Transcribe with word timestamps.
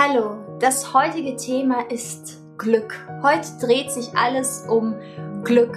Hallo, 0.00 0.36
das 0.60 0.94
heutige 0.94 1.34
Thema 1.34 1.90
ist 1.90 2.38
Glück. 2.56 2.94
Heute 3.20 3.48
dreht 3.60 3.90
sich 3.90 4.16
alles 4.16 4.64
um 4.68 4.94
Glück, 5.42 5.76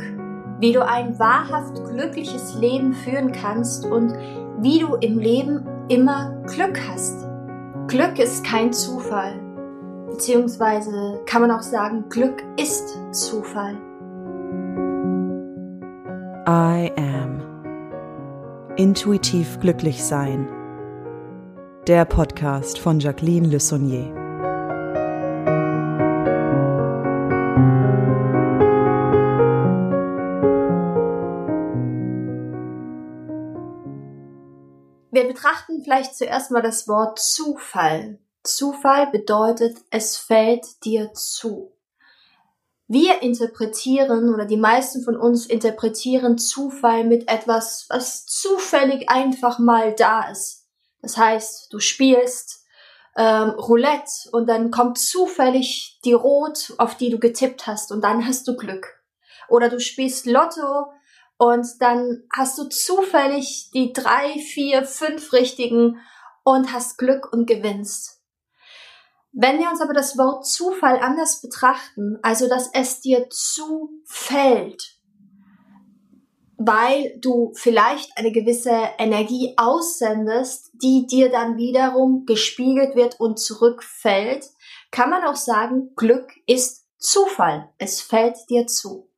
wie 0.59 0.74
du 0.74 0.86
ein 0.86 1.17
wahrhaft 1.17 1.83
glückliches 1.86 2.54
Leben 2.54 2.94
führen 2.94 3.31
kannst 3.31 3.84
und 3.84 4.13
wie 4.60 4.78
du 4.78 4.94
im 4.97 5.18
Leben 5.18 5.68
immer 5.89 6.39
Glück 6.46 6.79
hast. 6.88 7.28
Glück 7.88 8.20
ist 8.20 8.46
kein 8.46 8.71
Zufall, 8.71 9.39
beziehungsweise 10.11 11.19
kann 11.25 11.41
man 11.41 11.49
auch 11.49 11.63
sagen, 11.63 12.05
Glück 12.09 12.43
ist 12.57 12.95
Zufall. 13.11 13.75
I 16.47 16.91
am. 16.95 17.41
Intuitiv 18.75 19.59
glücklich 19.59 20.03
sein 20.03 20.61
der 21.88 22.05
Podcast 22.05 22.77
von 22.77 23.00
Jacqueline 23.00 23.48
Le 23.48 23.59
Saunier. 23.59 24.13
Wir 35.12 35.27
betrachten 35.27 35.81
vielleicht 35.84 36.16
zuerst 36.16 36.52
mal 36.52 36.62
das 36.62 36.88
Wort 36.88 37.17
Zufall. 37.17 38.20
Zufall 38.43 39.07
bedeutet, 39.07 39.77
es 39.90 40.18
fällt 40.18 40.85
dir 40.85 41.12
zu. 41.13 41.76
Wir 42.88 43.23
interpretieren 43.23 44.32
oder 44.32 44.45
die 44.45 44.57
meisten 44.57 45.04
von 45.04 45.18
uns 45.18 45.48
interpretieren 45.48 46.38
Zufall 46.38 47.05
mit 47.05 47.27
etwas, 47.27 47.88
was 47.90 48.27
zufällig 48.27 49.09
einfach 49.09 49.57
mal 49.57 49.95
da 49.95 50.29
ist 50.29 50.60
das 51.02 51.18
heißt, 51.18 51.72
du 51.72 51.80
spielst 51.80 52.66
ähm, 53.18 53.52
Roulette 53.52 54.30
und 54.32 54.48
dann 54.48 54.72
kommt 54.72 54.98
zufällig 54.98 56.00
die 56.05 56.14
Rot, 56.14 56.74
auf 56.77 56.96
die 56.96 57.10
du 57.10 57.20
getippt 57.20 57.68
hast 57.68 57.91
und 57.91 58.02
dann 58.02 58.27
hast 58.27 58.48
du 58.48 58.55
Glück. 58.55 59.02
Oder 59.49 59.70
du 59.70 59.80
spielst 59.80 60.26
Lotto 60.26 60.91
und 61.38 61.68
dann 61.80 62.24
hast 62.32 62.58
du 62.58 62.66
zufällig 62.66 63.71
die 63.74 63.93
drei, 63.93 64.40
vier, 64.40 64.85
fünf 64.85 65.34
richtigen 65.34 66.00
und 66.44 66.72
hast 66.72 66.97
Glück 66.97 67.31
und 67.34 67.47
gewinnst. 67.47 68.22
Wenn 69.34 69.59
wir 69.59 69.69
uns 69.69 69.81
aber 69.81 69.94
das 69.94 70.18
Wort 70.18 70.46
Zufall 70.46 71.00
anders 71.00 71.41
betrachten, 71.41 72.19
also 72.22 72.50
dass 72.50 72.69
es 72.74 73.00
dir 73.00 73.30
zufällt, 73.30 74.97
weil 76.67 77.17
du 77.19 77.51
vielleicht 77.56 78.17
eine 78.17 78.31
gewisse 78.31 78.72
Energie 78.97 79.53
aussendest, 79.57 80.72
die 80.73 81.07
dir 81.07 81.29
dann 81.29 81.57
wiederum 81.57 82.25
gespiegelt 82.25 82.95
wird 82.95 83.19
und 83.19 83.40
zurückfällt, 83.40 84.45
kann 84.91 85.09
man 85.09 85.23
auch 85.23 85.35
sagen, 85.35 85.91
Glück 85.95 86.31
ist 86.47 86.88
Zufall. 86.97 87.69
Es 87.78 88.01
fällt 88.01 88.38
dir 88.50 88.68
zu. 88.68 89.09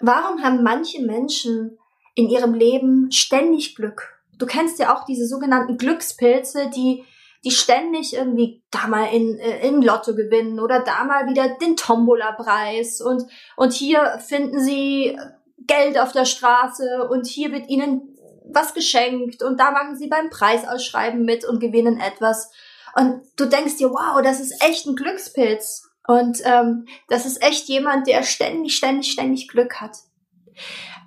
Warum 0.00 0.42
haben 0.42 0.62
manche 0.62 1.00
Menschen 1.02 1.78
in 2.14 2.28
ihrem 2.28 2.52
Leben 2.52 3.10
ständig 3.10 3.74
Glück? 3.74 4.20
Du 4.36 4.46
kennst 4.46 4.78
ja 4.78 4.94
auch 4.94 5.04
diese 5.04 5.26
sogenannten 5.26 5.78
Glückspilze, 5.78 6.70
die 6.74 7.04
die 7.44 7.50
ständig 7.50 8.14
irgendwie 8.14 8.62
da 8.70 8.86
mal 8.86 9.06
in, 9.06 9.38
äh, 9.38 9.68
Lotto 9.68 10.14
gewinnen 10.14 10.60
oder 10.60 10.80
da 10.80 11.04
mal 11.04 11.26
wieder 11.28 11.56
den 11.60 11.76
Tombola-Preis 11.76 13.00
und, 13.02 13.24
und 13.56 13.74
hier 13.74 14.18
finden 14.26 14.60
sie 14.60 15.18
Geld 15.58 15.98
auf 15.98 16.12
der 16.12 16.24
Straße 16.24 17.08
und 17.08 17.26
hier 17.26 17.52
wird 17.52 17.68
ihnen 17.68 18.16
was 18.44 18.74
geschenkt 18.74 19.42
und 19.42 19.58
da 19.58 19.70
machen 19.70 19.96
sie 19.96 20.08
beim 20.08 20.30
Preisausschreiben 20.30 21.24
mit 21.24 21.44
und 21.44 21.60
gewinnen 21.60 21.98
etwas. 21.98 22.50
Und 22.94 23.22
du 23.36 23.46
denkst 23.46 23.76
dir, 23.76 23.90
wow, 23.90 24.22
das 24.22 24.40
ist 24.40 24.62
echt 24.62 24.86
ein 24.86 24.96
Glückspilz. 24.96 25.90
Und 26.06 26.40
ähm, 26.44 26.86
das 27.08 27.26
ist 27.26 27.42
echt 27.42 27.66
jemand, 27.68 28.06
der 28.06 28.22
ständig, 28.22 28.76
ständig, 28.76 29.10
ständig 29.10 29.48
Glück 29.48 29.80
hat. 29.80 29.96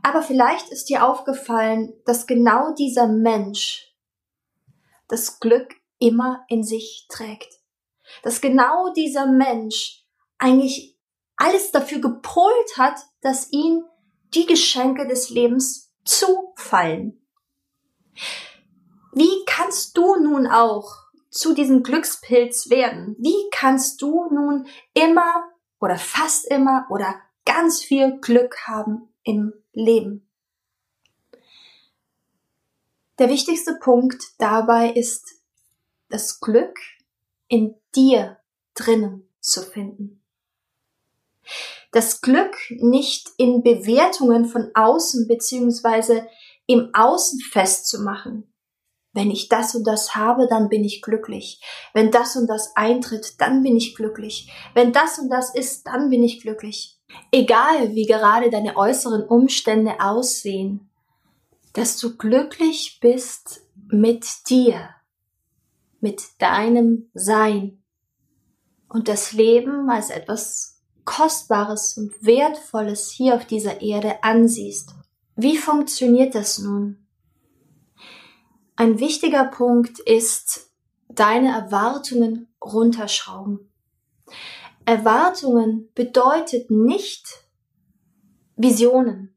Aber 0.04 0.22
vielleicht 0.22 0.70
ist 0.70 0.90
dir 0.90 1.06
aufgefallen, 1.06 1.94
dass 2.06 2.28
genau 2.28 2.74
dieser 2.74 3.08
Mensch 3.08 3.94
das 5.08 5.40
Glück 5.40 5.76
immer 6.00 6.44
in 6.50 6.64
sich 6.64 7.08
trägt. 7.10 7.54
Dass 8.24 8.42
genau 8.42 8.92
dieser 8.94 9.26
Mensch 9.26 10.04
eigentlich 10.38 10.98
alles 11.36 11.72
dafür 11.72 12.00
gepolt 12.00 12.78
hat, 12.78 13.00
dass 13.22 13.52
ihn 13.52 13.84
die 14.34 14.46
Geschenke 14.46 15.08
des 15.08 15.30
Lebens 15.30 15.92
zufallen. 16.04 17.22
Wie 19.14 19.46
kannst 19.46 19.98
du 19.98 20.16
nun 20.16 20.48
auch 20.48 21.08
zu 21.30 21.54
diesem 21.54 21.84
Glückspilz 21.84 22.70
werden? 22.70 23.16
Wie 23.20 23.50
kannst 23.52 24.02
du 24.02 24.26
nun 24.32 24.68
immer 24.94 25.44
oder 25.80 25.98
fast 25.98 26.46
immer 26.48 26.88
oder 26.90 27.16
ganz 27.46 27.84
viel 27.84 28.20
Glück 28.20 28.68
haben 28.68 29.14
im 29.24 29.54
Leben? 29.74 30.28
Der 33.20 33.30
wichtigste 33.30 33.76
Punkt 33.76 34.24
dabei 34.38 34.92
ist, 34.92 35.42
das 36.10 36.40
Glück 36.40 36.78
in 37.48 37.76
dir 37.96 38.38
drinnen 38.76 39.28
zu 39.40 39.64
finden 39.64 40.22
das 41.92 42.22
Glück 42.22 42.56
nicht 42.70 43.30
in 43.38 43.64
Bewertungen 43.64 44.46
von 44.46 44.70
außen 44.74 45.28
beziehungsweise 45.28 46.28
im 46.66 46.90
Außen 46.94 47.40
festzumachen. 47.40 48.54
Wenn 49.14 49.32
ich 49.32 49.50
das 49.50 49.74
und 49.74 49.86
das 49.86 50.16
habe, 50.16 50.48
dann 50.48 50.70
bin 50.70 50.84
ich 50.84 51.02
glücklich. 51.02 51.62
Wenn 51.94 52.12
das 52.12 52.36
und 52.36 52.48
das 52.48 52.76
eintritt, 52.76 53.42
dann 53.42 53.64
bin 53.64 53.76
ich 53.76 53.96
glücklich. 53.96 54.52
Wenn 54.76 54.94
das 54.94 55.18
und 55.18 55.30
das 55.30 55.56
ist, 55.56 55.88
dann 55.88 56.10
bin 56.10 56.24
ich 56.24 56.42
glücklich. 56.42 57.00
Egal 57.32 57.96
wie 57.96 58.06
gerade 58.06 58.52
deine 58.52 58.76
äußeren 58.76 59.24
Umstände 59.24 59.96
aussehen, 60.00 60.90
dass 61.74 61.98
du 61.98 62.16
glücklich 62.16 63.00
bist 63.02 63.62
mit 63.88 64.26
dir, 64.50 64.90
mit 66.00 66.22
deinem 66.40 67.10
Sein 67.14 67.82
und 68.90 69.08
das 69.08 69.32
Leben 69.32 69.90
als 69.90 70.10
etwas 70.10 70.77
Kostbares 71.08 71.98
und 71.98 72.14
Wertvolles 72.24 73.10
hier 73.10 73.36
auf 73.36 73.46
dieser 73.46 73.82
Erde 73.82 74.24
ansiehst. 74.24 74.94
Wie 75.38 75.58
funktioniert 75.58 76.36
das 76.36 76.60
nun? 76.60 77.08
Ein 78.76 79.00
wichtiger 79.00 79.46
Punkt 79.46 80.00
ist, 80.00 80.70
deine 81.08 81.54
Erwartungen 81.54 82.54
runterschrauben. 82.62 83.72
Erwartungen 84.86 85.90
bedeutet 85.96 86.70
nicht 86.70 87.26
Visionen. 88.58 89.34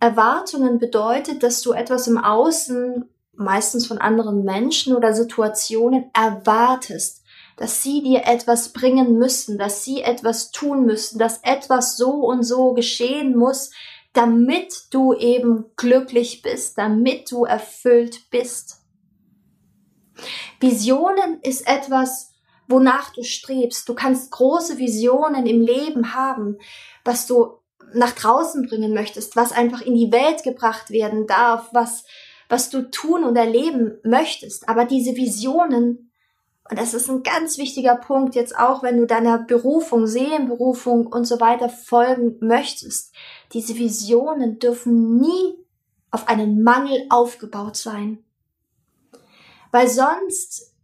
Erwartungen 0.00 0.78
bedeutet, 0.80 1.44
dass 1.44 1.62
du 1.62 1.72
etwas 1.72 2.08
im 2.08 2.18
Außen, 2.18 3.08
meistens 3.32 3.86
von 3.86 3.98
anderen 3.98 4.44
Menschen 4.44 4.96
oder 4.96 5.14
Situationen, 5.14 6.10
erwartest 6.12 7.22
dass 7.56 7.82
sie 7.82 8.02
dir 8.02 8.26
etwas 8.26 8.72
bringen 8.72 9.18
müssen, 9.18 9.58
dass 9.58 9.84
sie 9.84 10.02
etwas 10.02 10.50
tun 10.50 10.84
müssen, 10.84 11.18
dass 11.18 11.40
etwas 11.42 11.96
so 11.96 12.26
und 12.26 12.42
so 12.42 12.74
geschehen 12.74 13.36
muss, 13.36 13.70
damit 14.12 14.84
du 14.90 15.14
eben 15.14 15.64
glücklich 15.76 16.42
bist, 16.42 16.78
damit 16.78 17.30
du 17.30 17.44
erfüllt 17.44 18.30
bist. 18.30 18.82
Visionen 20.60 21.40
ist 21.42 21.66
etwas, 21.66 22.32
wonach 22.68 23.12
du 23.12 23.22
strebst. 23.22 23.88
Du 23.88 23.94
kannst 23.94 24.30
große 24.30 24.78
Visionen 24.78 25.46
im 25.46 25.60
Leben 25.60 26.14
haben, 26.14 26.58
was 27.04 27.26
du 27.26 27.58
nach 27.94 28.12
draußen 28.12 28.66
bringen 28.66 28.94
möchtest, 28.94 29.36
was 29.36 29.52
einfach 29.52 29.80
in 29.80 29.94
die 29.94 30.10
Welt 30.12 30.42
gebracht 30.42 30.90
werden 30.90 31.26
darf, 31.26 31.68
was, 31.72 32.04
was 32.48 32.70
du 32.70 32.90
tun 32.90 33.24
und 33.24 33.36
erleben 33.36 33.98
möchtest. 34.02 34.68
Aber 34.68 34.84
diese 34.84 35.14
Visionen 35.14 36.05
und 36.70 36.78
das 36.78 36.94
ist 36.94 37.08
ein 37.08 37.22
ganz 37.22 37.58
wichtiger 37.58 37.96
Punkt 37.96 38.34
jetzt 38.34 38.58
auch, 38.58 38.82
wenn 38.82 38.98
du 38.98 39.06
deiner 39.06 39.38
Berufung, 39.38 40.06
Seelenberufung 40.06 41.06
und 41.06 41.24
so 41.24 41.40
weiter 41.40 41.68
folgen 41.68 42.36
möchtest. 42.40 43.14
Diese 43.52 43.76
Visionen 43.76 44.58
dürfen 44.58 45.18
nie 45.18 45.54
auf 46.10 46.28
einen 46.28 46.62
Mangel 46.62 47.06
aufgebaut 47.08 47.76
sein. 47.76 48.24
Weil 49.70 49.88
sonst 49.88 50.74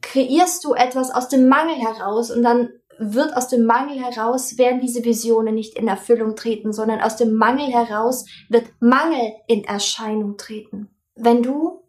kreierst 0.00 0.64
du 0.64 0.74
etwas 0.74 1.10
aus 1.10 1.28
dem 1.28 1.48
Mangel 1.48 1.74
heraus 1.76 2.30
und 2.30 2.42
dann 2.42 2.70
wird 2.98 3.36
aus 3.36 3.48
dem 3.48 3.66
Mangel 3.66 4.02
heraus, 4.02 4.56
werden 4.56 4.80
diese 4.80 5.04
Visionen 5.04 5.54
nicht 5.54 5.76
in 5.76 5.88
Erfüllung 5.88 6.34
treten, 6.36 6.72
sondern 6.72 7.00
aus 7.00 7.16
dem 7.16 7.34
Mangel 7.34 7.66
heraus 7.66 8.24
wird 8.48 8.68
Mangel 8.80 9.34
in 9.48 9.64
Erscheinung 9.64 10.38
treten. 10.38 10.88
Wenn 11.14 11.42
du 11.42 11.82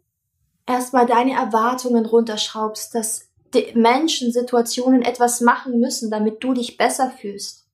erstmal 0.66 1.06
deine 1.06 1.32
Erwartungen 1.32 2.04
runterschraubst, 2.04 2.94
dass 2.94 3.27
Menschen, 3.74 4.32
Situationen 4.32 5.02
etwas 5.02 5.40
machen 5.40 5.80
müssen, 5.80 6.10
damit 6.10 6.42
du 6.42 6.54
dich 6.54 6.76
besser 6.76 7.10
fühlst. 7.10 7.66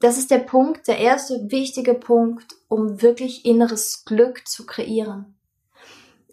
Das 0.00 0.18
ist 0.18 0.30
der 0.30 0.38
Punkt, 0.38 0.88
der 0.88 0.98
erste 0.98 1.50
wichtige 1.50 1.94
Punkt, 1.94 2.54
um 2.68 3.00
wirklich 3.02 3.44
inneres 3.46 4.04
Glück 4.04 4.46
zu 4.46 4.66
kreieren. 4.66 5.36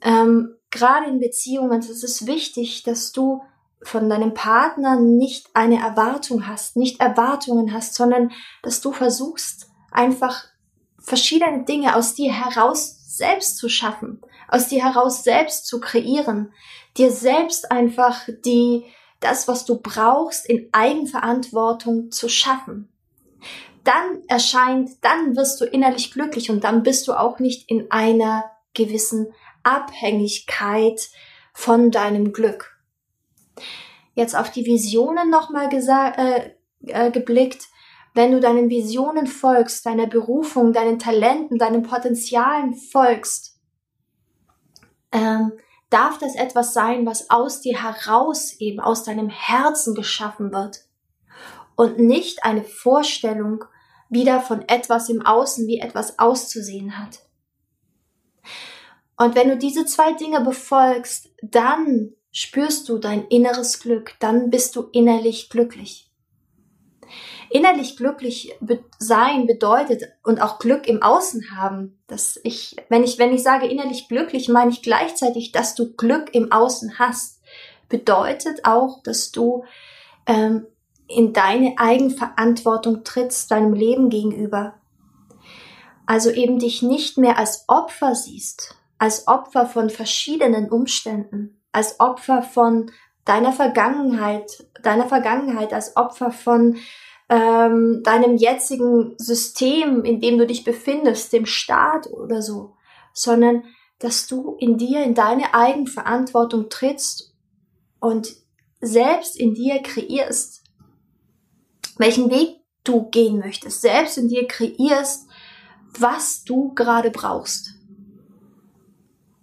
Ähm, 0.02 0.56
gerade 0.70 1.10
in 1.10 1.20
Beziehungen 1.20 1.80
ist 1.80 2.04
es 2.04 2.28
wichtig, 2.28 2.84
dass 2.84 3.14
du 3.14 3.42
von 3.84 4.10
deinem 4.10 4.34
Partner 4.34 5.00
nicht 5.00 5.50
eine 5.54 5.80
Erwartung 5.80 6.48
hast, 6.48 6.76
nicht 6.76 7.00
Erwartungen 7.00 7.74
hast, 7.74 7.96
sondern 7.96 8.32
dass 8.64 8.82
du 8.82 8.92
versuchst, 8.92 9.68
einfach 9.92 10.46
verschiedene 11.00 11.64
Dinge 11.66 11.96
aus 11.96 12.16
dir 12.16 12.32
heraus 12.32 12.98
selbst 13.18 13.58
zu 13.58 13.70
schaffen, 13.70 14.22
aus 14.54 14.68
dir 14.68 14.84
heraus 14.84 15.24
selbst 15.24 15.66
zu 15.66 15.80
kreieren, 15.80 16.54
dir 16.96 17.12
selbst 17.12 17.72
einfach 17.72 18.30
die, 18.46 18.86
das, 19.20 19.48
was 19.48 19.66
du 19.66 19.82
brauchst, 19.82 20.48
in 20.48 20.70
Eigenverantwortung 20.72 22.12
zu 22.12 22.30
schaffen. 22.30 22.88
Dann 23.84 24.22
erscheint, 24.28 24.92
dann 25.02 25.36
wirst 25.36 25.60
du 25.60 25.66
innerlich 25.66 26.12
glücklich 26.12 26.52
und 26.52 26.64
dann 26.64 26.84
bist 26.84 27.08
du 27.08 27.14
auch 27.14 27.40
nicht 27.40 27.70
in 27.70 27.90
einer 27.92 28.46
gewissen 28.76 29.34
Abhängigkeit 29.64 31.10
von 31.54 31.90
deinem 31.90 32.32
Glück. 32.32 32.78
Jetzt 34.14 34.36
auf 34.36 34.52
die 34.52 34.66
Visionen 34.66 35.32
nochmal 35.32 35.70
äh, 35.74 36.52
äh, 36.86 37.12
geblickt. 37.12 37.68
Wenn 38.14 38.32
du 38.32 38.40
deinen 38.40 38.70
Visionen 38.70 39.26
folgst, 39.26 39.88
deiner 39.88 40.06
Berufung, 40.06 40.74
deinen 40.74 41.00
Talenten, 41.00 41.58
deinen 41.58 41.82
Potenzialen 41.82 42.76
folgst, 42.76 43.53
ähm, 45.14 45.54
darf 45.90 46.18
das 46.18 46.36
etwas 46.36 46.74
sein, 46.74 47.06
was 47.06 47.30
aus 47.30 47.62
dir 47.62 47.82
heraus 47.82 48.54
eben 48.60 48.80
aus 48.80 49.04
deinem 49.04 49.30
Herzen 49.30 49.96
geschaffen 49.96 50.52
wird 50.52 50.86
und 51.76 52.00
nicht 52.00 52.44
eine 52.44 52.64
Vorstellung 52.64 53.64
wieder 54.10 54.42
von 54.42 54.68
etwas 54.68 55.10
im 55.10 55.26
Außen, 55.26 55.68
wie 55.68 55.80
etwas 55.80 56.20
auszusehen 56.20 56.98
hat. 56.98 57.20
Und 59.18 59.36
wenn 59.36 59.50
du 59.50 59.58
diese 59.58 59.86
zwei 59.86 60.14
Dinge 60.14 60.42
befolgst, 60.42 61.30
dann 61.42 62.14
spürst 62.32 62.90
du 62.90 62.98
dein 62.98 63.28
inneres 63.28 63.80
Glück, 63.80 64.16
dann 64.20 64.50
bist 64.50 64.76
du 64.76 64.90
innerlich 64.92 65.50
glücklich. 65.50 66.12
Innerlich 67.50 67.98
glücklich 67.98 68.56
sein 68.98 69.46
bedeutet 69.46 70.04
und 70.24 70.42
auch 70.42 70.60
Glück 70.60 70.88
im 70.88 71.04
Außen 71.04 71.56
haben, 71.56 72.00
dass 72.08 72.40
ich, 72.44 72.76
wenn 72.90 73.04
ich, 73.04 73.20
wenn 73.20 73.34
ich 73.34 73.44
sage 73.44 73.68
innerlich 73.68 74.08
glücklich, 74.08 74.50
meine 74.50 74.72
ich 74.72 74.82
gleichzeitig, 74.82 75.52
dass 75.52 75.76
du 75.76 75.94
Glück 75.94 76.34
im 76.34 76.52
Außen 76.52 76.98
hast. 77.00 77.42
Bedeutet 77.90 78.66
auch, 78.66 79.04
dass 79.04 79.32
du 79.32 79.66
ähm, 80.26 80.66
in 81.08 81.34
deine 81.34 81.76
Eigenverantwortung 81.78 83.04
trittst, 83.04 83.52
deinem 83.52 83.74
Leben 83.74 84.10
gegenüber. 84.10 84.76
Also 86.06 86.32
eben 86.32 86.60
dich 86.60 86.82
nicht 86.82 87.18
mehr 87.18 87.38
als 87.38 87.66
Opfer 87.68 88.16
siehst, 88.16 88.76
als 88.98 89.28
Opfer 89.28 89.66
von 89.66 89.90
verschiedenen 89.90 90.70
Umständen, 90.70 91.62
als 91.72 92.00
Opfer 92.00 92.42
von 92.42 92.92
deiner 93.26 93.54
Vergangenheit, 93.54 94.68
deiner 94.82 95.08
Vergangenheit, 95.08 95.74
als 95.74 95.96
Opfer 95.96 96.32
von 96.32 96.78
ähm, 97.30 98.02
deinem 98.04 98.36
jetzigen 98.36 99.16
System, 99.18 100.04
in 100.04 100.20
dem 100.20 100.38
du 100.38 100.46
dich 100.46 100.64
befindest, 100.64 101.34
dem 101.34 101.46
Staat 101.46 102.08
oder 102.08 102.42
so, 102.42 102.76
sondern 103.14 103.64
dass 104.00 104.28
du 104.28 104.56
in 104.60 104.78
dir, 104.78 105.04
in 105.04 105.16
deine 105.16 105.54
Eigenverantwortung 105.54 106.70
trittst 106.70 107.34
und 108.00 108.36
selbst 108.82 109.40
in 109.40 109.54
dir 109.54 109.82
kreierst, 109.82 110.64
welchen 111.98 112.30
Weg 112.30 112.58
du 112.84 113.10
gehen 113.10 113.40
möchtest, 113.40 113.82
selbst 113.82 114.18
in 114.18 114.28
dir 114.28 114.46
kreierst, 114.48 115.28
was 115.98 116.44
du 116.44 116.74
gerade 116.74 117.12
brauchst. 117.12 117.76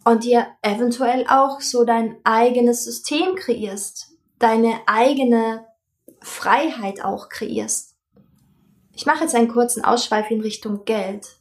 Und 0.04 0.24
dir 0.24 0.46
eventuell 0.62 1.26
auch 1.28 1.60
so 1.60 1.84
dein 1.84 2.16
eigenes 2.24 2.84
System 2.84 3.36
kreierst, 3.36 4.16
deine 4.38 4.80
eigene 4.86 5.66
Freiheit 6.20 7.04
auch 7.04 7.28
kreierst. 7.28 7.96
Ich 8.94 9.06
mache 9.06 9.24
jetzt 9.24 9.34
einen 9.34 9.48
kurzen 9.48 9.84
Ausschweif 9.84 10.30
in 10.30 10.40
Richtung 10.40 10.84
Geld. 10.84 11.38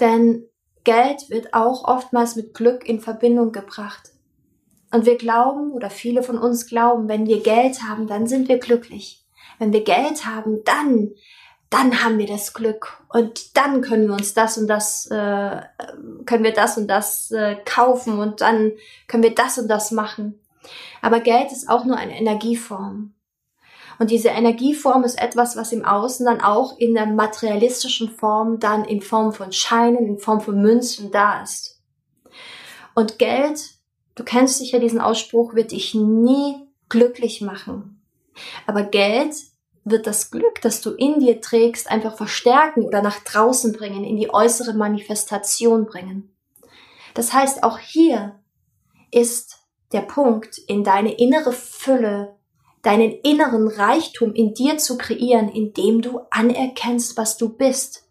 Denn 0.00 0.44
Geld 0.84 1.30
wird 1.30 1.52
auch 1.52 1.84
oftmals 1.84 2.36
mit 2.36 2.54
Glück 2.54 2.88
in 2.88 3.00
Verbindung 3.00 3.52
gebracht. 3.52 4.12
Und 4.92 5.04
wir 5.04 5.16
glauben, 5.16 5.72
oder 5.72 5.90
viele 5.90 6.22
von 6.22 6.38
uns 6.38 6.66
glauben, 6.66 7.08
wenn 7.08 7.26
wir 7.26 7.42
Geld 7.42 7.82
haben, 7.82 8.06
dann 8.06 8.26
sind 8.26 8.48
wir 8.48 8.58
glücklich. 8.58 9.24
Wenn 9.58 9.72
wir 9.72 9.84
Geld 9.84 10.26
haben, 10.26 10.62
dann 10.64 11.12
dann 11.70 12.02
haben 12.04 12.18
wir 12.18 12.26
das 12.26 12.52
Glück 12.54 13.02
und 13.08 13.56
dann 13.56 13.80
können 13.80 14.06
wir 14.06 14.14
uns 14.14 14.34
das 14.34 14.56
und 14.56 14.68
das, 14.68 15.06
äh, 15.06 15.60
können 16.24 16.44
wir 16.44 16.52
das 16.52 16.78
und 16.78 16.86
das 16.86 17.30
äh, 17.32 17.56
kaufen 17.64 18.18
und 18.18 18.40
dann 18.40 18.72
können 19.08 19.24
wir 19.24 19.34
das 19.34 19.58
und 19.58 19.68
das 19.68 19.90
machen. 19.90 20.40
Aber 21.02 21.20
Geld 21.20 21.50
ist 21.52 21.68
auch 21.68 21.84
nur 21.84 21.96
eine 21.96 22.18
Energieform. 22.18 23.14
Und 23.98 24.10
diese 24.10 24.28
Energieform 24.28 25.04
ist 25.04 25.20
etwas, 25.20 25.56
was 25.56 25.72
im 25.72 25.84
Außen 25.84 26.26
dann 26.26 26.40
auch 26.40 26.78
in 26.78 26.94
der 26.94 27.06
materialistischen 27.06 28.10
Form 28.10 28.60
dann 28.60 28.84
in 28.84 29.00
Form 29.00 29.32
von 29.32 29.52
Scheinen, 29.52 30.06
in 30.06 30.18
Form 30.18 30.40
von 30.40 30.60
Münzen 30.60 31.10
da 31.10 31.42
ist. 31.42 31.80
Und 32.94 33.18
Geld, 33.18 33.60
du 34.14 34.24
kennst 34.24 34.58
sicher 34.58 34.78
diesen 34.78 35.00
Ausspruch, 35.00 35.54
wird 35.54 35.72
dich 35.72 35.94
nie 35.94 36.56
glücklich 36.88 37.40
machen. 37.40 38.02
Aber 38.66 38.82
Geld 38.82 39.34
wird 39.84 40.06
das 40.06 40.30
Glück, 40.30 40.60
das 40.62 40.80
du 40.80 40.90
in 40.90 41.20
dir 41.20 41.40
trägst, 41.40 41.90
einfach 41.90 42.16
verstärken 42.16 42.82
oder 42.82 43.02
nach 43.02 43.20
draußen 43.20 43.72
bringen, 43.72 44.04
in 44.04 44.16
die 44.16 44.32
äußere 44.32 44.74
Manifestation 44.74 45.86
bringen. 45.86 46.34
Das 47.14 47.32
heißt, 47.32 47.62
auch 47.62 47.78
hier 47.78 48.38
ist 49.10 49.58
der 49.92 50.02
Punkt, 50.02 50.58
in 50.58 50.84
deine 50.84 51.12
innere 51.12 51.52
Fülle, 51.52 52.35
deinen 52.86 53.10
inneren 53.24 53.66
Reichtum 53.66 54.32
in 54.32 54.54
dir 54.54 54.78
zu 54.78 54.96
kreieren, 54.96 55.48
indem 55.48 56.02
du 56.02 56.20
anerkennst, 56.30 57.16
was 57.16 57.36
du 57.36 57.48
bist, 57.48 58.08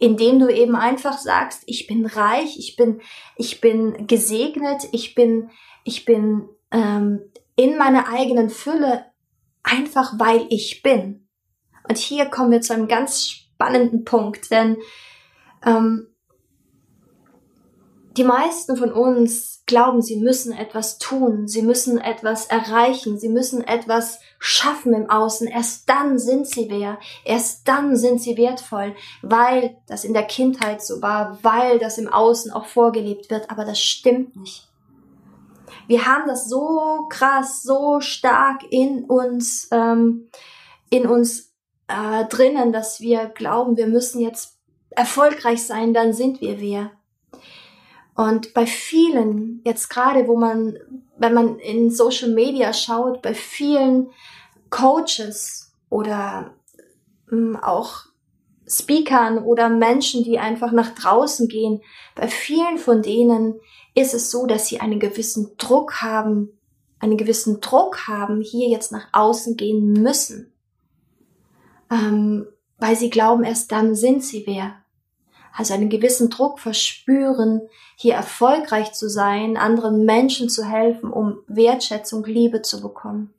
indem 0.00 0.40
du 0.40 0.48
eben 0.48 0.74
einfach 0.74 1.16
sagst, 1.16 1.62
ich 1.66 1.86
bin 1.86 2.06
reich, 2.06 2.58
ich 2.58 2.74
bin, 2.74 3.00
ich 3.36 3.60
bin 3.60 4.08
gesegnet, 4.08 4.88
ich 4.90 5.14
bin, 5.14 5.50
ich 5.84 6.04
bin 6.04 6.48
ähm, 6.72 7.20
in 7.54 7.78
meiner 7.78 8.12
eigenen 8.12 8.50
Fülle 8.50 9.06
einfach 9.62 10.18
weil 10.18 10.46
ich 10.50 10.82
bin. 10.82 11.28
Und 11.88 11.96
hier 11.96 12.26
kommen 12.26 12.50
wir 12.50 12.62
zu 12.62 12.72
einem 12.72 12.88
ganz 12.88 13.28
spannenden 13.28 14.04
Punkt, 14.04 14.50
denn 14.50 14.76
ähm, 15.64 16.08
die 18.16 18.24
meisten 18.24 18.76
von 18.76 18.92
uns 18.92 19.62
glauben, 19.66 20.00
sie 20.00 20.16
müssen 20.16 20.52
etwas 20.52 20.98
tun, 20.98 21.48
sie 21.48 21.62
müssen 21.62 21.98
etwas 21.98 22.46
erreichen, 22.46 23.18
sie 23.18 23.28
müssen 23.28 23.62
etwas 23.62 24.20
schaffen 24.38 24.94
im 24.94 25.10
Außen. 25.10 25.48
Erst 25.48 25.88
dann 25.88 26.18
sind 26.18 26.46
sie 26.46 26.68
wer, 26.70 26.98
erst 27.24 27.66
dann 27.66 27.96
sind 27.96 28.22
sie 28.22 28.36
wertvoll, 28.36 28.94
weil 29.22 29.76
das 29.86 30.04
in 30.04 30.14
der 30.14 30.24
Kindheit 30.24 30.82
so 30.82 31.02
war, 31.02 31.38
weil 31.42 31.78
das 31.78 31.98
im 31.98 32.08
Außen 32.08 32.52
auch 32.52 32.66
vorgelebt 32.66 33.30
wird. 33.30 33.50
Aber 33.50 33.64
das 33.64 33.80
stimmt 33.80 34.36
nicht 34.36 34.66
wir 35.86 36.06
haben 36.06 36.26
das 36.26 36.48
so 36.48 37.06
krass, 37.08 37.62
so 37.62 38.00
stark 38.00 38.62
in 38.70 39.04
uns, 39.04 39.68
ähm, 39.70 40.28
in 40.90 41.06
uns 41.06 41.54
äh, 41.88 42.24
drinnen, 42.26 42.72
dass 42.72 43.00
wir 43.00 43.26
glauben, 43.26 43.76
wir 43.76 43.86
müssen 43.86 44.20
jetzt 44.20 44.58
erfolgreich 44.90 45.64
sein, 45.64 45.94
dann 45.94 46.12
sind 46.12 46.40
wir 46.40 46.60
wer. 46.60 46.90
Und 48.16 48.54
bei 48.54 48.66
vielen, 48.66 49.60
jetzt 49.64 49.90
gerade, 49.90 50.26
wo 50.26 50.36
man, 50.36 50.78
wenn 51.18 51.34
man 51.34 51.58
in 51.58 51.90
Social 51.90 52.30
Media 52.30 52.72
schaut, 52.72 53.20
bei 53.20 53.34
vielen 53.34 54.08
Coaches 54.70 55.74
oder 55.90 56.54
ähm, 57.30 57.58
auch 57.60 58.06
Speakern 58.66 59.38
oder 59.38 59.68
Menschen, 59.68 60.24
die 60.24 60.38
einfach 60.38 60.72
nach 60.72 60.94
draußen 60.94 61.46
gehen, 61.46 61.82
bei 62.14 62.26
vielen 62.26 62.78
von 62.78 63.02
denen 63.02 63.60
ist 63.94 64.14
es 64.14 64.30
so, 64.30 64.46
dass 64.46 64.66
sie 64.66 64.80
einen 64.80 64.98
gewissen 64.98 65.52
Druck 65.58 66.00
haben, 66.00 66.58
einen 66.98 67.18
gewissen 67.18 67.60
Druck 67.60 68.08
haben, 68.08 68.40
hier 68.40 68.68
jetzt 68.68 68.92
nach 68.92 69.08
außen 69.12 69.58
gehen 69.58 69.92
müssen. 69.92 70.52
Ähm, 71.90 72.46
weil 72.78 72.96
sie 72.96 73.10
glauben, 73.10 73.44
erst 73.44 73.72
dann 73.72 73.94
sind 73.94 74.24
sie 74.24 74.44
wer. 74.46 74.74
Also 75.56 75.74
einen 75.74 75.88
gewissen 75.88 76.28
Druck 76.28 76.60
verspüren, 76.60 77.62
hier 77.96 78.14
erfolgreich 78.14 78.92
zu 78.92 79.08
sein, 79.08 79.56
anderen 79.56 80.04
Menschen 80.04 80.48
zu 80.48 80.64
helfen, 80.64 81.10
um 81.10 81.38
Wertschätzung, 81.46 82.24
Liebe 82.24 82.62
zu 82.62 82.80
bekommen. 82.80 83.32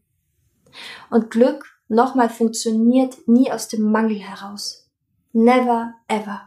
Und 1.10 1.30
Glück 1.30 1.66
nochmal 1.88 2.30
funktioniert 2.30 3.28
nie 3.28 3.52
aus 3.52 3.68
dem 3.68 3.92
Mangel 3.92 4.20
heraus. 4.20 4.90
Never 5.32 5.94
ever. 6.08 6.42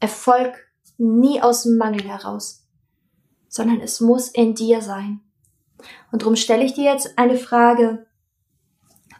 Erfolg 0.00 0.54
nie 0.96 1.40
aus 1.40 1.62
dem 1.62 1.76
Mangel 1.76 2.02
heraus 2.02 2.68
sondern 3.48 3.80
es 3.80 4.00
muss 4.00 4.28
in 4.28 4.54
dir 4.54 4.82
sein. 4.82 5.20
Und 6.12 6.22
darum 6.22 6.36
stelle 6.36 6.64
ich 6.64 6.74
dir 6.74 6.92
jetzt 6.92 7.18
eine 7.18 7.36
Frage. 7.36 8.06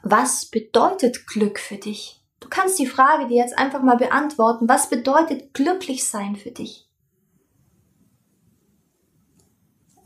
Was 0.03 0.47
bedeutet 0.47 1.27
Glück 1.27 1.59
für 1.59 1.77
dich? 1.77 2.23
Du 2.41 2.49
kannst 2.49 2.79
die 2.79 2.87
Frage 2.87 3.27
dir 3.27 3.37
jetzt 3.37 3.59
einfach 3.59 3.83
mal 3.83 3.97
beantworten. 3.97 4.69
Was 4.69 4.89
bedeutet 4.89 5.55
glücklich 5.55 6.09
sein 6.09 6.37
für 6.37 6.51
dich? 6.51 6.89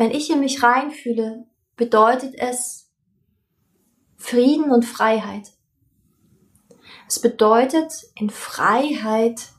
wenn 0.02 0.10
ich 0.10 0.30
in 0.30 0.40
mich 0.40 0.64
reinfühle, 0.64 1.46
bedeutet 1.76 2.34
es 2.36 2.90
Frieden 4.16 4.72
und 4.72 4.84
Freiheit. 4.84 5.52
Es 7.06 7.20
bedeutet 7.20 7.92
in 8.16 8.28
Freiheit 8.28 9.52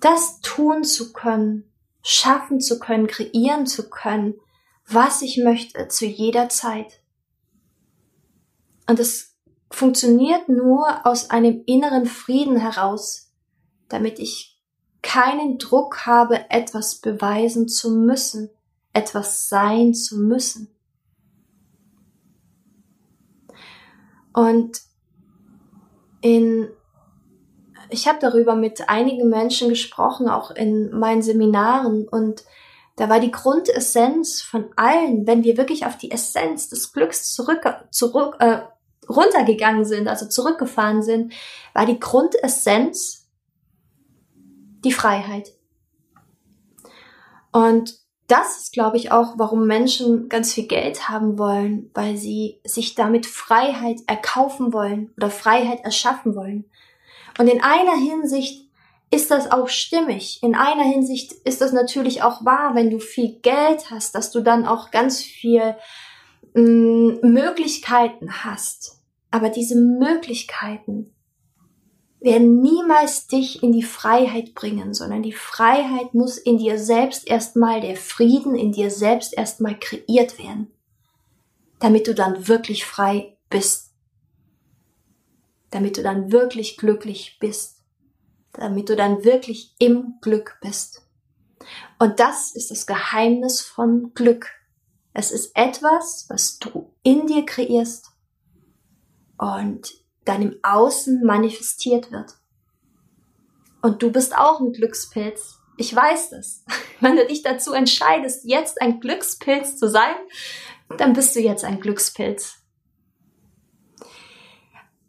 das 0.00 0.40
tun 0.40 0.84
zu 0.84 1.12
können, 1.12 1.68
schaffen 2.00 2.60
zu 2.60 2.78
können, 2.78 3.08
kreieren 3.08 3.66
zu 3.66 3.90
können, 3.90 4.34
was 4.86 5.20
ich 5.20 5.38
möchte 5.38 5.88
zu 5.88 6.06
jeder 6.06 6.48
Zeit. 6.48 7.02
Und 8.86 9.00
es 9.00 9.29
funktioniert 9.70 10.48
nur 10.48 11.06
aus 11.06 11.30
einem 11.30 11.62
inneren 11.66 12.06
Frieden 12.06 12.56
heraus, 12.56 13.30
damit 13.88 14.18
ich 14.18 14.58
keinen 15.02 15.58
Druck 15.58 16.06
habe, 16.06 16.50
etwas 16.50 16.96
beweisen 16.96 17.68
zu 17.68 17.90
müssen, 17.90 18.50
etwas 18.92 19.48
sein 19.48 19.94
zu 19.94 20.18
müssen. 20.18 20.68
Und 24.32 24.80
in 26.20 26.68
ich 27.92 28.06
habe 28.06 28.18
darüber 28.20 28.54
mit 28.54 28.88
einigen 28.88 29.28
Menschen 29.28 29.68
gesprochen, 29.68 30.28
auch 30.28 30.52
in 30.52 30.96
meinen 30.96 31.22
Seminaren 31.22 32.06
und 32.06 32.44
da 32.96 33.08
war 33.08 33.18
die 33.18 33.30
Grundessenz 33.30 34.42
von 34.42 34.66
allen, 34.76 35.26
wenn 35.26 35.42
wir 35.42 35.56
wirklich 35.56 35.86
auf 35.86 35.96
die 35.96 36.10
Essenz 36.10 36.68
des 36.68 36.92
Glücks 36.92 37.34
zurück, 37.34 37.62
zurück 37.90 38.36
äh, 38.40 38.60
runtergegangen 39.10 39.84
sind, 39.84 40.08
also 40.08 40.26
zurückgefahren 40.26 41.02
sind, 41.02 41.32
war 41.74 41.86
die 41.86 42.00
Grundessenz 42.00 43.28
die 44.84 44.92
Freiheit. 44.92 45.52
Und 47.52 47.98
das 48.26 48.58
ist, 48.58 48.72
glaube 48.72 48.96
ich, 48.96 49.10
auch, 49.10 49.34
warum 49.38 49.66
Menschen 49.66 50.28
ganz 50.28 50.54
viel 50.54 50.66
Geld 50.66 51.08
haben 51.08 51.36
wollen, 51.36 51.90
weil 51.94 52.16
sie 52.16 52.60
sich 52.64 52.94
damit 52.94 53.26
Freiheit 53.26 53.98
erkaufen 54.06 54.72
wollen 54.72 55.12
oder 55.16 55.30
Freiheit 55.30 55.80
erschaffen 55.80 56.36
wollen. 56.36 56.64
Und 57.38 57.48
in 57.48 57.60
einer 57.60 57.96
Hinsicht 57.96 58.70
ist 59.10 59.32
das 59.32 59.50
auch 59.50 59.68
stimmig. 59.68 60.40
In 60.42 60.54
einer 60.54 60.84
Hinsicht 60.84 61.32
ist 61.32 61.60
das 61.60 61.72
natürlich 61.72 62.22
auch 62.22 62.44
wahr, 62.44 62.76
wenn 62.76 62.90
du 62.90 63.00
viel 63.00 63.40
Geld 63.40 63.90
hast, 63.90 64.14
dass 64.14 64.30
du 64.30 64.40
dann 64.40 64.64
auch 64.64 64.92
ganz 64.92 65.20
viel 65.20 65.74
mm, 66.54 67.18
Möglichkeiten 67.22 68.44
hast. 68.44 68.99
Aber 69.30 69.48
diese 69.48 69.76
Möglichkeiten 69.76 71.12
werden 72.20 72.60
niemals 72.60 73.26
dich 73.28 73.62
in 73.62 73.72
die 73.72 73.82
Freiheit 73.82 74.54
bringen, 74.54 74.92
sondern 74.92 75.22
die 75.22 75.32
Freiheit 75.32 76.12
muss 76.12 76.36
in 76.36 76.58
dir 76.58 76.78
selbst 76.78 77.26
erstmal, 77.26 77.80
der 77.80 77.96
Frieden 77.96 78.54
in 78.54 78.72
dir 78.72 78.90
selbst 78.90 79.32
erstmal 79.36 79.78
kreiert 79.78 80.38
werden, 80.38 80.70
damit 81.78 82.06
du 82.06 82.14
dann 82.14 82.46
wirklich 82.46 82.84
frei 82.84 83.38
bist, 83.48 83.92
damit 85.70 85.96
du 85.96 86.02
dann 86.02 86.30
wirklich 86.30 86.76
glücklich 86.76 87.38
bist, 87.40 87.78
damit 88.52 88.88
du 88.90 88.96
dann 88.96 89.24
wirklich 89.24 89.74
im 89.78 90.18
Glück 90.20 90.58
bist. 90.60 91.06
Und 91.98 92.20
das 92.20 92.54
ist 92.54 92.70
das 92.70 92.86
Geheimnis 92.86 93.62
von 93.62 94.12
Glück. 94.14 94.50
Es 95.12 95.30
ist 95.30 95.56
etwas, 95.56 96.26
was 96.28 96.58
du 96.58 96.92
in 97.02 97.26
dir 97.26 97.46
kreierst 97.46 98.09
und 99.40 99.94
dann 100.26 100.42
im 100.42 100.56
Außen 100.62 101.24
manifestiert 101.24 102.12
wird. 102.12 102.34
Und 103.80 104.02
du 104.02 104.12
bist 104.12 104.36
auch 104.36 104.60
ein 104.60 104.72
Glückspilz. 104.72 105.58
Ich 105.78 105.96
weiß 105.96 106.30
das. 106.30 106.62
Wenn 107.00 107.16
du 107.16 107.26
dich 107.26 107.42
dazu 107.42 107.72
entscheidest, 107.72 108.44
jetzt 108.44 108.82
ein 108.82 109.00
Glückspilz 109.00 109.78
zu 109.78 109.88
sein, 109.88 110.14
dann 110.98 111.14
bist 111.14 111.34
du 111.34 111.40
jetzt 111.40 111.64
ein 111.64 111.80
Glückspilz. 111.80 112.58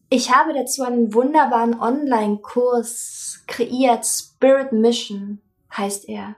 Ich 0.09 0.33
habe 0.33 0.53
dazu 0.53 0.83
einen 0.83 1.13
wunderbaren 1.13 1.77
Online-Kurs 1.77 3.43
kreiert, 3.47 4.05
Spirit 4.05 4.71
Mission 4.71 5.41
heißt 5.75 6.07
er, 6.07 6.35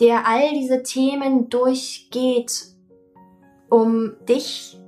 der 0.00 0.26
all 0.26 0.52
diese 0.52 0.82
Themen 0.82 1.48
durchgeht, 1.48 2.66
um 3.68 4.14
dich 4.26 4.78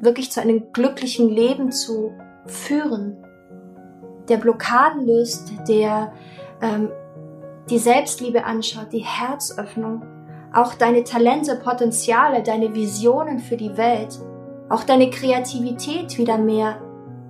wirklich 0.00 0.32
zu 0.32 0.40
einem 0.40 0.72
glücklichen 0.72 1.28
Leben 1.28 1.72
zu 1.72 2.12
führen, 2.46 3.16
der 4.28 4.38
Blockaden 4.38 5.06
löst, 5.06 5.52
der 5.68 6.12
ähm, 6.62 6.90
die 7.68 7.78
Selbstliebe 7.78 8.44
anschaut, 8.44 8.92
die 8.92 9.04
Herzöffnung, 9.04 10.02
auch 10.52 10.74
deine 10.74 11.04
Talente, 11.04 11.56
Potenziale, 11.56 12.42
deine 12.42 12.74
Visionen 12.74 13.38
für 13.38 13.56
die 13.56 13.76
Welt, 13.76 14.18
auch 14.68 14.84
deine 14.84 15.10
Kreativität 15.10 16.18
wieder 16.18 16.38
mehr 16.38 16.80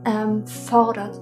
ähm, 0.05 0.47
fordert. 0.47 1.21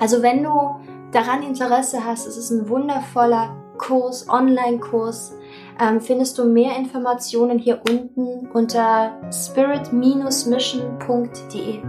Also 0.00 0.22
wenn 0.22 0.42
du 0.42 0.76
daran 1.12 1.42
Interesse 1.42 2.04
hast, 2.04 2.26
es 2.26 2.36
ist 2.36 2.50
ein 2.50 2.68
wundervoller 2.68 3.56
Kurs, 3.78 4.28
Online-Kurs, 4.28 5.34
ähm, 5.80 6.00
findest 6.00 6.38
du 6.38 6.44
mehr 6.44 6.76
Informationen 6.76 7.58
hier 7.58 7.80
unten 7.88 8.48
unter 8.52 9.18
spirit-mission.de. 9.30 11.82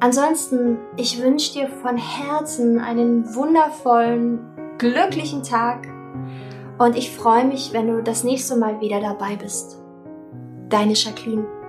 Ansonsten, 0.00 0.78
ich 0.96 1.22
wünsche 1.22 1.52
dir 1.52 1.68
von 1.68 1.96
Herzen 1.96 2.80
einen 2.80 3.32
wundervollen, 3.34 4.40
glücklichen 4.78 5.44
Tag 5.44 5.86
und 6.78 6.96
ich 6.96 7.12
freue 7.12 7.44
mich, 7.44 7.72
wenn 7.72 7.86
du 7.86 8.02
das 8.02 8.24
nächste 8.24 8.56
Mal 8.56 8.80
wieder 8.80 9.00
dabei 9.00 9.36
bist. 9.36 9.80
Deine 10.68 10.94
Jacqueline. 10.94 11.61